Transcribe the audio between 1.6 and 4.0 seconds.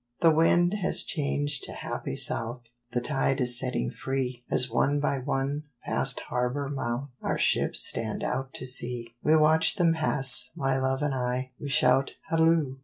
to happy south, The tide is setting